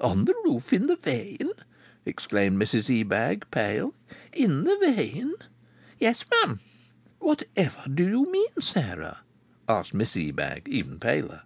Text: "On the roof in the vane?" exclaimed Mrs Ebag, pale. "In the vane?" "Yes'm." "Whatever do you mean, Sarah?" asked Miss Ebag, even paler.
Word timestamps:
"On 0.00 0.24
the 0.24 0.34
roof 0.44 0.72
in 0.72 0.88
the 0.88 0.96
vane?" 0.96 1.50
exclaimed 2.04 2.60
Mrs 2.60 2.90
Ebag, 3.00 3.48
pale. 3.52 3.94
"In 4.32 4.64
the 4.64 4.76
vane?" 4.80 5.34
"Yes'm." 6.00 6.58
"Whatever 7.20 7.88
do 7.88 8.08
you 8.08 8.26
mean, 8.28 8.50
Sarah?" 8.60 9.20
asked 9.68 9.94
Miss 9.94 10.16
Ebag, 10.16 10.68
even 10.68 10.98
paler. 10.98 11.42